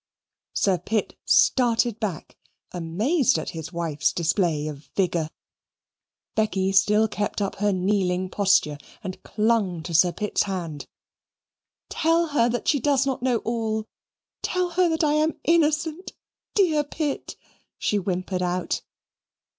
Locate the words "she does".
12.67-13.05